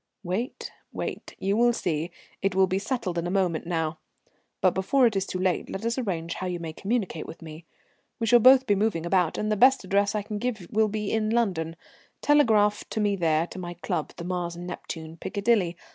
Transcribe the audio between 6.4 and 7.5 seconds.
you may communicate with